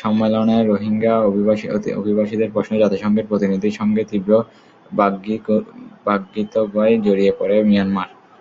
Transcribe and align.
সম্মেলনে 0.00 0.56
রোহিঙ্গা 0.62 1.14
অভিবাসীদের 1.98 2.52
প্রশ্নে 2.54 2.76
জাতিসংঘের 2.82 3.28
প্রতিনিধির 3.30 3.78
সঙ্গে 3.80 4.02
তীব্র 4.10 4.30
বাগ্বিতণ্ডায় 6.06 6.94
জড়িয়ে 7.06 7.32
পড়ে 7.38 7.56
মিয়ানমার। 7.68 8.08